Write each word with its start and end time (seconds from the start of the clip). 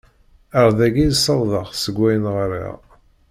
Ar 0.59 0.69
dagi 0.77 1.03
i 1.11 1.15
ssawḍeɣ 1.17 1.67
seg 1.73 1.95
wayen 2.01 2.25
ɣriɣ. 2.37 2.77